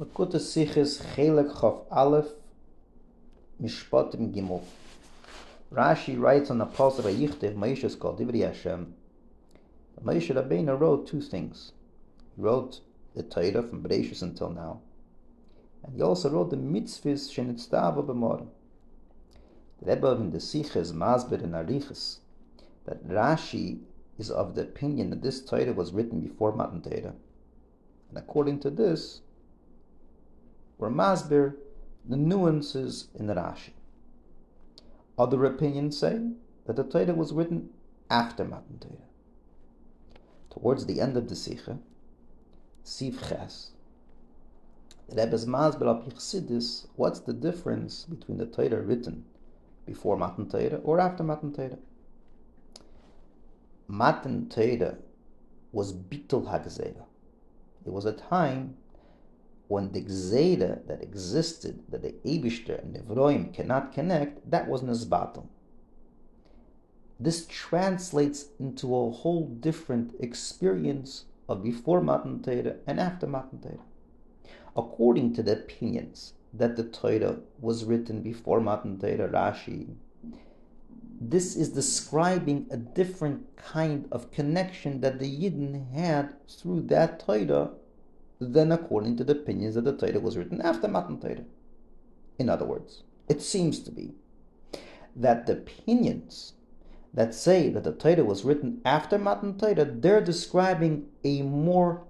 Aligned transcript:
Chelek 0.00 1.52
Chof 1.56 1.84
Aleph 1.90 2.28
Mishpatim 3.60 4.32
Gimel. 4.32 4.62
Rashi 5.72 6.16
writes 6.16 6.50
on 6.50 6.58
the 6.58 6.66
Pasuk 6.66 7.02
Vayichtiv 7.02 7.56
Moshe 7.56 7.82
is 7.82 7.96
called 7.96 8.20
Divri 8.20 8.46
Hashem. 8.46 8.94
Moshe 10.04 10.32
Rabbeinu 10.32 10.78
wrote 10.78 11.08
two 11.08 11.20
things. 11.20 11.72
He 12.36 12.42
wrote 12.42 12.80
the 13.16 13.24
Torah 13.24 13.64
from 13.64 13.82
Bereshis 13.82 14.22
until 14.22 14.50
now, 14.50 14.82
and 15.82 15.96
he 15.96 16.00
also 16.00 16.30
wrote 16.30 16.50
the 16.50 16.56
mitzvahs 16.56 17.28
shenitztava 17.34 18.06
b'mor. 18.06 18.46
The 19.82 19.96
Rebbe 19.96 20.12
in 20.12 20.30
the 20.30 20.38
Sichas 20.38 20.92
Masber 20.92 21.42
and 21.42 21.54
Arichas 21.54 22.18
that 22.84 23.04
Rashi 23.08 23.80
is 24.16 24.30
of 24.30 24.54
the 24.54 24.62
opinion 24.62 25.10
that 25.10 25.22
this 25.22 25.44
Torah 25.44 25.72
was 25.72 25.92
written 25.92 26.20
before 26.20 26.54
Matan 26.54 26.82
Torah, 26.82 27.14
and 28.08 28.16
according 28.16 28.60
to 28.60 28.70
this, 28.70 29.22
were 30.78 30.90
masbir 30.90 31.54
the 32.08 32.16
nuances 32.16 33.08
in 33.14 33.26
the 33.26 33.34
Rashi. 33.34 33.72
Other 35.18 35.44
opinions 35.44 35.98
say 35.98 36.30
that 36.66 36.76
the 36.76 36.84
Torah 36.84 37.14
was 37.14 37.32
written 37.32 37.70
after 38.08 38.44
Matan 38.44 38.78
Torah. 38.80 39.08
Towards 40.50 40.86
the 40.86 41.00
end 41.00 41.16
of 41.16 41.28
the 41.28 41.36
Sikha, 41.36 41.78
Siv 42.84 43.28
Ches, 43.28 43.72
the 45.08 45.16
Rebbe's 45.16 45.46
Masber 45.46 45.86
al 45.86 46.82
what's 46.96 47.20
the 47.20 47.32
difference 47.32 48.04
between 48.04 48.38
the 48.38 48.46
Torah 48.46 48.80
written 48.80 49.24
before 49.86 50.16
Matan 50.16 50.48
Torah 50.48 50.80
or 50.84 51.00
after 51.00 51.22
Matan 51.22 51.52
Torah? 51.52 51.78
Matan 53.86 54.48
Torah 54.48 54.98
was 55.72 55.92
Bitul 55.92 56.46
HaGzera. 56.50 57.04
It 57.84 57.92
was 57.92 58.04
a 58.04 58.12
time 58.12 58.76
when 59.68 59.92
the 59.92 60.02
Gzera 60.02 60.86
that 60.86 61.02
existed, 61.02 61.82
that 61.90 62.02
the 62.02 62.14
Abishter 62.24 62.82
and 62.82 62.94
the 62.94 63.00
Vroim 63.00 63.52
cannot 63.52 63.92
connect, 63.92 64.50
that 64.50 64.66
was 64.66 64.82
Nisbatel. 64.82 65.46
This 67.20 67.46
translates 67.46 68.46
into 68.58 68.94
a 68.94 69.10
whole 69.10 69.46
different 69.46 70.14
experience 70.20 71.26
of 71.48 71.62
before 71.62 72.00
Matan 72.00 72.42
Torah 72.42 72.76
and 72.86 72.98
after 72.98 73.26
Matan 73.26 73.60
Torah. 73.60 73.84
According 74.76 75.34
to 75.34 75.42
the 75.42 75.52
opinions 75.52 76.34
that 76.54 76.76
the 76.76 76.84
Torah 76.84 77.40
was 77.60 77.84
written 77.84 78.22
before 78.22 78.60
Matan 78.60 78.98
Torah, 78.98 79.28
Rashi, 79.28 79.96
this 81.20 81.56
is 81.56 81.70
describing 81.70 82.68
a 82.70 82.76
different 82.76 83.56
kind 83.56 84.06
of 84.12 84.30
connection 84.30 85.00
that 85.00 85.18
the 85.18 85.26
Yidden 85.26 85.92
had 85.92 86.34
through 86.48 86.82
that 86.82 87.18
Torah 87.18 87.70
than 88.40 88.72
according 88.72 89.16
to 89.16 89.24
the 89.24 89.32
opinions 89.32 89.74
that 89.74 89.84
the 89.84 89.96
Torah 89.96 90.20
was 90.20 90.36
written 90.36 90.60
after 90.60 90.88
Matan 90.88 91.20
Torah. 91.20 91.44
In 92.38 92.48
other 92.48 92.64
words, 92.64 93.02
it 93.28 93.42
seems 93.42 93.80
to 93.80 93.90
be 93.90 94.14
that 95.16 95.46
the 95.46 95.54
opinions 95.54 96.54
that 97.12 97.34
say 97.34 97.68
that 97.70 97.84
the 97.84 97.92
Torah 97.92 98.24
was 98.24 98.44
written 98.44 98.80
after 98.84 99.18
Matan 99.18 99.58
Torah, 99.58 99.84
they're 99.84 100.20
describing 100.20 101.06
a 101.24 101.42
more 101.42 102.04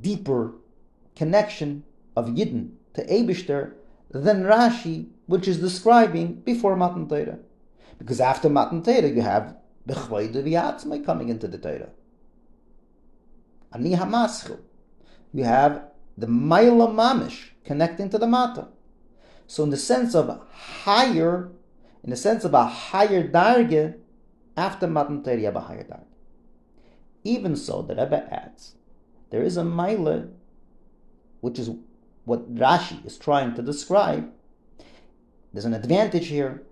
deeper 0.00 0.54
connection 1.14 1.84
of 2.14 2.26
Yidden 2.26 2.72
to 2.94 3.06
Abishter 3.06 3.74
than 4.10 4.42
Rashi, 4.42 5.08
which 5.26 5.48
is 5.48 5.58
describing 5.58 6.34
before 6.40 6.76
Matan 6.76 7.08
Torah. 7.08 7.38
Because 7.98 8.20
after 8.20 8.50
Matan 8.50 8.82
Torah, 8.82 9.08
you 9.08 9.22
have 9.22 9.56
V'yatzmai 9.88 11.04
coming 11.04 11.28
into 11.28 11.48
the 11.48 11.58
Torah. 11.58 11.88
Ani 13.72 13.94
Hamaschil 13.94 14.58
you 15.32 15.44
have 15.44 15.82
the 16.16 16.26
Maila 16.26 16.92
Mamish 16.92 17.50
connecting 17.64 18.08
to 18.10 18.18
the 18.18 18.26
Mata. 18.26 18.68
So, 19.46 19.62
in 19.62 19.70
the 19.70 19.76
sense 19.76 20.14
of 20.14 20.40
higher, 20.50 21.50
in 22.02 22.10
the 22.10 22.16
sense 22.16 22.44
of 22.44 22.54
a 22.54 22.66
higher 22.66 23.26
darge, 23.26 23.94
after 24.56 24.86
Matan 24.86 25.22
Torah, 25.22 25.36
you 25.36 25.44
have 25.44 25.56
a 25.56 25.60
higher 25.60 25.84
darge. 25.84 26.06
Even 27.22 27.56
so, 27.56 27.82
the 27.82 27.94
Rebbe 27.94 28.26
adds, 28.32 28.74
there 29.30 29.42
is 29.42 29.56
a 29.56 29.62
Maila, 29.62 30.30
which 31.40 31.58
is 31.58 31.70
what 32.24 32.54
Rashi 32.54 33.04
is 33.06 33.18
trying 33.18 33.54
to 33.54 33.62
describe. 33.62 34.30
There's 35.52 35.64
an 35.64 35.74
advantage 35.74 36.28
here 36.28 36.62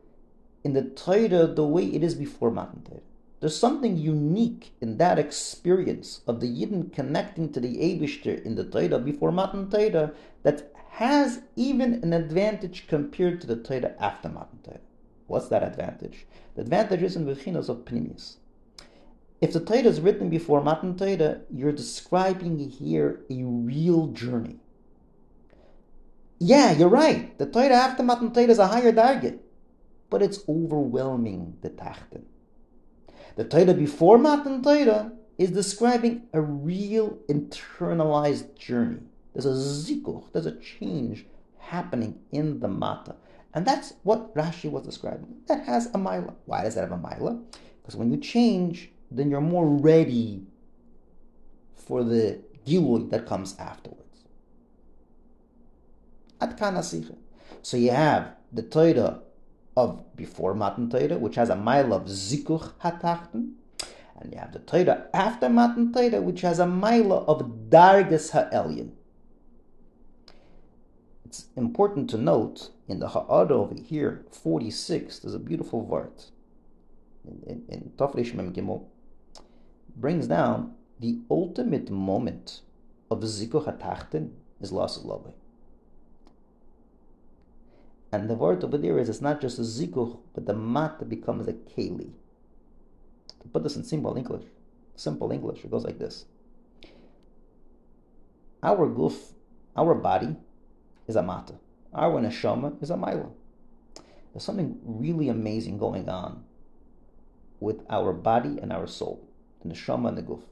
in 0.65 0.72
the 0.72 0.82
Torah 0.82 1.47
the 1.47 1.65
way 1.65 1.84
it 1.84 2.03
is 2.03 2.15
before 2.15 2.50
Matan 2.50 2.82
Torah. 2.82 3.00
There's 3.44 3.59
something 3.59 3.99
unique 3.99 4.72
in 4.81 4.97
that 4.97 5.19
experience 5.19 6.22
of 6.27 6.41
the 6.41 6.47
Yidden 6.47 6.91
connecting 6.91 7.53
to 7.53 7.60
the 7.60 7.77
Abishter 7.77 8.43
in 8.43 8.55
the 8.55 8.65
Torah 8.65 8.99
before 8.99 9.32
Matan 9.32 9.69
Torah 9.69 10.12
that 10.44 10.72
has 10.93 11.43
even 11.54 12.03
an 12.03 12.15
advantage 12.15 12.87
compared 12.88 13.43
to 13.43 13.47
the 13.47 13.56
Torah 13.56 13.97
after 14.00 14.31
Matan 14.31 14.60
Torah. 14.65 14.81
What's 15.27 15.49
that 15.49 15.62
advantage? 15.62 16.25
The 16.54 16.62
advantage 16.62 17.03
is 17.03 17.16
in 17.16 17.27
Bechinos 17.27 17.69
of 17.69 17.84
Pnimius. 17.84 18.37
If 19.43 19.53
the 19.53 19.60
Torah 19.60 19.81
is 19.81 20.00
written 20.00 20.31
before 20.31 20.62
Matan 20.62 20.97
Torah, 20.97 21.43
you're 21.50 21.71
describing 21.71 22.59
here 22.59 23.27
a 23.31 23.44
real 23.44 24.06
journey. 24.06 24.56
Yeah, 26.38 26.72
you're 26.72 26.88
right. 26.88 27.37
The 27.37 27.44
Torah 27.44 27.75
after 27.75 28.03
Matan 28.03 28.33
Torah 28.33 28.47
is 28.47 28.59
a 28.59 28.69
higher 28.69 28.94
target, 28.94 29.44
but 30.09 30.22
it's 30.22 30.41
overwhelming 30.49 31.59
the 31.60 31.69
Tachten. 31.69 32.22
The 33.36 33.44
Torah 33.44 33.74
before 33.74 34.18
Matan 34.18 34.62
Torah 34.62 35.12
is 35.38 35.50
describing 35.50 36.22
a 36.32 36.40
real 36.40 37.18
internalized 37.28 38.56
journey. 38.56 39.00
There's 39.32 39.46
a 39.46 39.50
zikuch, 39.50 40.32
there's 40.32 40.46
a 40.46 40.56
change 40.60 41.26
happening 41.58 42.20
in 42.30 42.60
the 42.60 42.68
mata. 42.68 43.16
And 43.52 43.66
that's 43.66 43.94
what 44.02 44.34
Rashi 44.34 44.70
was 44.70 44.84
describing. 44.84 45.34
That 45.46 45.64
has 45.64 45.86
a 45.94 45.98
mila. 45.98 46.34
Why 46.46 46.62
does 46.62 46.74
that 46.74 46.82
have 46.82 46.92
a 46.92 46.96
mila? 46.96 47.40
Because 47.82 47.96
when 47.96 48.10
you 48.10 48.16
change, 48.18 48.90
then 49.10 49.30
you're 49.30 49.41
more 49.41 49.66
ready 49.66 50.42
for 51.76 52.02
the 52.02 52.41
gilui 52.66 53.10
that 53.10 53.26
comes 53.26 53.56
afterwards. 53.58 54.24
At 56.41 56.58
kanasicha. 56.58 57.16
So 57.62 57.76
you 57.76 57.91
have 57.91 58.34
the 58.52 58.62
Torah 58.62 59.20
of 59.76 60.16
before 60.16 60.54
Matan 60.54 60.88
Torah, 60.90 61.18
which 61.18 61.34
has 61.36 61.50
a 61.50 61.54
maila 61.54 61.92
of 61.92 62.04
Zikuch 62.04 62.72
Hatachten, 62.82 63.54
and 64.20 64.32
you 64.32 64.38
have 64.38 64.52
the 64.52 64.60
Torah 64.60 65.06
after 65.12 65.48
Matan 65.48 65.92
Torah, 65.92 66.20
which 66.20 66.42
has 66.42 66.58
a 66.58 66.64
maila 66.64 67.26
of 67.26 67.70
Dargas 67.70 68.30
Ha'elyon. 68.30 68.92
It's 71.24 71.46
important 71.56 72.08
to 72.10 72.16
note 72.16 72.70
in 72.86 73.00
the 73.00 73.08
Ha'ad 73.08 73.50
over 73.50 73.74
here, 73.74 74.24
46, 74.30 75.18
there's 75.20 75.34
a 75.34 75.38
beautiful 75.38 75.84
vart 75.84 76.30
in, 77.26 77.42
in, 77.46 77.64
in 77.68 77.92
Tafresh 77.96 78.34
Mem 78.34 78.52
Gimel, 78.52 78.84
brings 79.96 80.26
down 80.26 80.74
the 81.00 81.18
ultimate 81.30 81.91
moment 81.91 82.60
of 83.10 83.20
Zikuch 83.20 83.66
Hatachten 83.66 84.30
is 84.60 84.72
loss 84.72 84.96
of 84.96 85.04
love. 85.04 85.32
And 88.14 88.30
the 88.30 88.34
word 88.34 88.62
over 88.62 88.78
there 88.78 88.97
is 89.00 89.08
it's 89.08 89.20
not 89.20 89.41
just 89.41 89.58
a 89.58 89.62
zikuch, 89.62 90.16
but 90.34 90.47
the 90.47 90.54
mat 90.54 91.08
becomes 91.08 91.48
a 91.48 91.52
keli. 91.52 92.12
To 93.41 93.48
put 93.52 93.64
this 93.64 93.75
in 93.75 93.82
simple 93.82 94.16
English, 94.16 94.44
simple 94.94 95.32
English, 95.32 95.64
it 95.64 95.70
goes 95.72 95.82
like 95.82 95.98
this. 95.98 96.24
Our 98.62 98.86
guf, 98.88 99.32
our 99.76 99.97
body, 99.97 100.36
is 101.08 101.16
a 101.16 101.24
mata. 101.24 101.54
Our 101.92 102.20
neshama 102.20 102.80
is 102.80 102.91
a 102.91 102.97
mila. 102.97 103.30
There's 104.32 104.44
something 104.44 104.78
really 104.84 105.28
amazing 105.28 105.78
going 105.78 106.08
on 106.08 106.44
with 107.58 107.82
our 107.91 108.12
body 108.12 108.58
and 108.62 108.72
our 108.72 108.86
soul, 108.86 109.28
the 109.60 109.74
neshama 109.74 110.10
and 110.10 110.19
the 110.19 110.22
guf. 110.22 110.42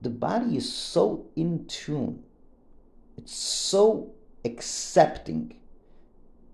The 0.00 0.08
body 0.08 0.56
is 0.56 0.72
so 0.72 1.26
in 1.36 1.66
tune, 1.66 2.24
it's 3.18 3.34
so 3.34 4.12
accepting 4.46 5.59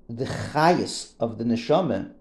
the 0.08 0.24
chayas 0.24 1.14
of 1.18 1.38
the 1.38 1.44
neshama 1.44 2.12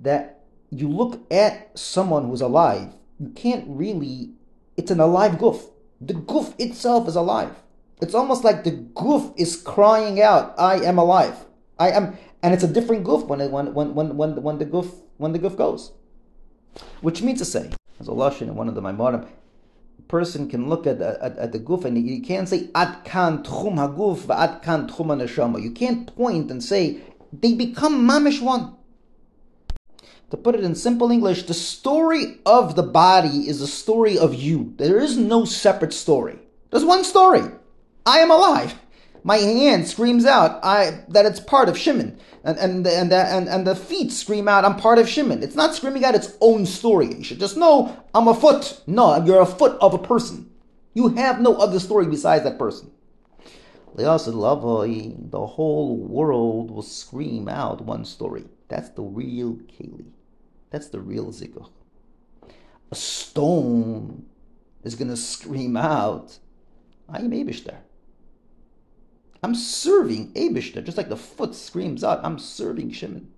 that 0.00 0.44
you 0.70 0.88
look 0.88 1.20
at 1.32 1.76
someone 1.78 2.28
who's 2.28 2.40
alive, 2.40 2.92
you 3.18 3.30
can't 3.30 3.64
really. 3.68 4.32
It's 4.76 4.90
an 4.90 5.00
alive 5.00 5.32
guf. 5.32 5.70
The 6.00 6.14
guf 6.14 6.54
itself 6.58 7.08
is 7.08 7.16
alive. 7.16 7.54
It's 8.02 8.14
almost 8.14 8.44
like 8.44 8.64
the 8.64 8.72
guf 8.72 9.32
is 9.38 9.56
crying 9.56 10.20
out, 10.20 10.54
"I 10.58 10.80
am 10.84 10.98
alive. 10.98 11.46
I 11.78 11.90
am," 11.90 12.18
and 12.42 12.52
it's 12.52 12.64
a 12.64 12.68
different 12.68 13.04
guf 13.04 13.26
when 13.26 13.40
it, 13.40 13.50
when 13.50 13.72
when 13.72 13.94
when 13.94 14.16
when 14.16 14.42
when 14.42 14.58
the 14.58 14.66
guf 14.66 14.92
when 15.16 15.32
the 15.32 15.38
guf 15.38 15.56
goes. 15.56 15.92
Which 17.00 17.22
means 17.22 17.38
to 17.38 17.46
say, 17.46 17.70
as 17.98 18.08
a 18.08 18.10
lashon 18.10 18.42
in 18.42 18.54
one 18.54 18.68
of 18.68 18.74
the 18.74 18.82
Maimorim, 18.82 19.26
person 20.08 20.48
can 20.48 20.68
look 20.68 20.86
at, 20.86 21.00
at, 21.00 21.36
at 21.36 21.52
the 21.52 21.58
guf 21.58 21.84
and 21.84 21.98
you 21.98 22.22
can't 22.22 22.48
say 22.48 22.70
ad 22.74 23.04
kan 23.04 23.42
tchum 23.42 23.74
haguf 23.74 24.28
ad 24.34 24.62
kan 24.62 24.88
tchum 24.88 25.08
neshama. 25.08 25.62
You 25.62 25.70
can't 25.70 26.14
point 26.14 26.50
and 26.50 26.62
say 26.62 27.00
they 27.32 27.54
become 27.54 28.08
mamish 28.08 28.40
one. 28.40 28.74
To 30.30 30.36
put 30.36 30.56
it 30.56 30.64
in 30.64 30.74
simple 30.74 31.10
English, 31.10 31.44
the 31.44 31.54
story 31.54 32.38
of 32.44 32.74
the 32.74 32.82
body 32.82 33.48
is 33.48 33.60
the 33.60 33.66
story 33.66 34.18
of 34.18 34.34
you. 34.34 34.74
There 34.76 34.98
is 34.98 35.16
no 35.16 35.44
separate 35.44 35.92
story. 35.92 36.38
There's 36.70 36.84
one 36.84 37.04
story. 37.04 37.42
I 38.04 38.18
am 38.18 38.30
alive. 38.30 38.74
My 39.26 39.38
hand 39.38 39.88
screams 39.88 40.24
out 40.24 40.60
I, 40.62 41.02
that 41.08 41.26
it's 41.26 41.40
part 41.40 41.68
of 41.68 41.76
Shimon. 41.76 42.16
And, 42.44 42.56
and, 42.58 42.86
and, 42.86 43.12
and, 43.12 43.48
and 43.48 43.66
the 43.66 43.74
feet 43.74 44.12
scream 44.12 44.46
out, 44.46 44.64
I'm 44.64 44.76
part 44.76 45.00
of 45.00 45.08
Shimon. 45.08 45.42
It's 45.42 45.56
not 45.56 45.74
screaming 45.74 46.04
out 46.04 46.14
its 46.14 46.36
own 46.40 46.64
story. 46.64 47.12
You 47.12 47.24
should 47.24 47.40
just 47.40 47.56
know, 47.56 48.04
I'm 48.14 48.28
a 48.28 48.34
foot. 48.34 48.80
No, 48.86 49.20
you're 49.24 49.42
a 49.42 49.46
foot 49.46 49.76
of 49.80 49.94
a 49.94 49.98
person. 49.98 50.48
You 50.94 51.08
have 51.08 51.40
no 51.40 51.56
other 51.56 51.80
story 51.80 52.06
besides 52.06 52.44
that 52.44 52.56
person. 52.56 52.92
The 53.96 55.46
whole 55.54 55.96
world 55.96 56.70
will 56.70 56.82
scream 56.82 57.48
out 57.48 57.80
one 57.80 58.04
story. 58.04 58.44
That's 58.68 58.90
the 58.90 59.02
real 59.02 59.54
Keli. 59.54 60.06
That's 60.70 60.86
the 60.86 61.00
real 61.00 61.32
Zikr. 61.32 61.68
A 62.92 62.94
stone 62.94 64.26
is 64.84 64.94
going 64.94 65.10
to 65.10 65.16
scream 65.16 65.76
out, 65.76 66.38
I 67.08 67.18
am 67.18 67.32
Abishter. 67.32 67.78
I'm 69.46 69.54
serving 69.54 70.32
Abishter, 70.32 70.82
just 70.82 70.96
like 70.96 71.08
the 71.08 71.16
foot 71.16 71.54
screams 71.54 72.02
out, 72.02 72.18
I'm 72.24 72.36
serving 72.36 72.90
Shimon. 72.90 73.28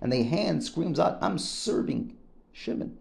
And 0.00 0.12
the 0.12 0.24
hand 0.24 0.64
screams 0.64 0.98
out, 0.98 1.16
I'm 1.20 1.38
serving 1.38 2.16
Shimon. 2.52 2.98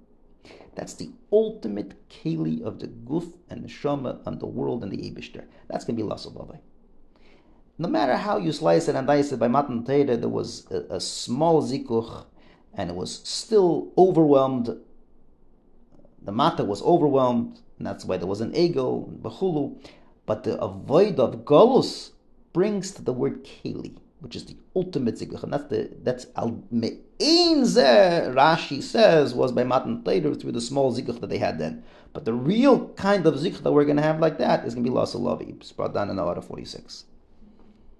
That's 0.75 0.93
the 0.93 1.09
ultimate 1.31 2.07
Keli 2.09 2.61
of 2.61 2.77
the 2.77 2.89
Guf 2.89 3.33
and 3.49 3.63
the 3.63 3.67
Shama 3.67 4.19
and 4.27 4.39
the 4.39 4.45
world 4.45 4.83
and 4.83 4.91
the 4.91 4.97
Abishter. 4.97 5.45
That's 5.67 5.83
going 5.83 5.97
to 5.97 6.03
be 6.03 6.07
Lasavavai. 6.07 6.59
No 7.79 7.87
matter 7.87 8.17
how 8.17 8.37
you 8.37 8.51
slice 8.51 8.87
it 8.87 8.95
and 8.95 9.07
dice 9.07 9.31
it 9.31 9.39
by 9.39 9.47
Matan 9.47 9.83
Teire, 9.83 10.19
there 10.19 10.29
was 10.29 10.67
a, 10.69 10.97
a 10.97 10.99
small 10.99 11.63
zikuch 11.63 12.23
and 12.75 12.91
it 12.91 12.95
was 12.95 13.21
still 13.23 13.91
overwhelmed. 13.97 14.77
The 16.21 16.31
Mata 16.31 16.63
was 16.63 16.83
overwhelmed, 16.83 17.61
and 17.79 17.87
that's 17.87 18.05
why 18.05 18.17
there 18.17 18.27
was 18.27 18.41
an 18.41 18.55
ego, 18.55 19.09
Bechulu. 19.23 19.83
But 20.27 20.43
the 20.43 20.61
avoid 20.61 21.19
of 21.19 21.45
Golus 21.45 22.11
brings 22.53 22.91
to 22.91 23.01
the 23.01 23.13
word 23.13 23.43
Keli, 23.43 23.97
which 24.19 24.35
is 24.35 24.45
the 24.45 24.55
ultimate 24.75 25.15
zikuch, 25.15 25.43
and 25.43 25.51
that's 25.51 25.65
the 25.65 25.89
that's 26.03 26.27
al 26.35 26.63
me'in 26.71 27.63
Rashi 27.63 28.81
says 28.81 29.33
was 29.33 29.51
by 29.51 29.63
Matan 29.63 30.03
later 30.03 30.33
through 30.33 30.53
the 30.53 30.61
small 30.61 30.95
zikuch 30.95 31.19
that 31.19 31.29
they 31.29 31.39
had 31.39 31.59
then. 31.59 31.83
But 32.13 32.25
the 32.25 32.33
real 32.33 32.89
kind 32.89 33.25
of 33.25 33.35
zikuch 33.35 33.63
that 33.63 33.71
we're 33.71 33.85
going 33.85 33.97
to 33.97 34.03
have 34.03 34.19
like 34.19 34.37
that 34.37 34.65
is 34.65 34.75
going 34.75 34.85
to 34.85 34.91
be 34.91 34.95
Lasalavi. 34.95 35.57
It's 35.57 35.71
brought 35.71 35.93
down 35.93 36.09
in 36.09 36.15
the 36.15 36.23
order 36.23 36.41
46. 36.41 37.05